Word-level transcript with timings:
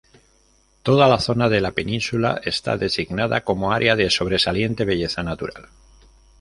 Toda 0.81 1.07
la 1.11 1.19
zona 1.25 1.47
de 1.47 1.59
la 1.61 1.73
península 1.73 2.41
está 2.43 2.75
designada 2.75 3.41
como 3.43 3.71
Área 3.71 3.95
de 3.95 4.09
Sobresaliente 4.09 4.83
Belleza 4.83 5.21
Natural. 5.21 5.69